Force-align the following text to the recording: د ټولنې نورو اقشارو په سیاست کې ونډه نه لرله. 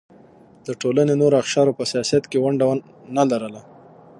د 0.65 0.67
ټولنې 0.81 1.13
نورو 1.21 1.39
اقشارو 1.43 1.77
په 1.79 1.83
سیاست 1.91 2.23
کې 2.31 2.41
ونډه 2.43 2.65
نه 3.15 3.23
لرله. 3.31 3.61